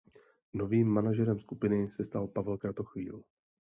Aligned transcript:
Novým 0.53 0.87
manažerem 0.87 1.39
skupiny 1.39 1.89
se 1.95 2.05
stal 2.05 2.27
Pavel 2.27 2.57
Kratochvíl. 2.57 3.23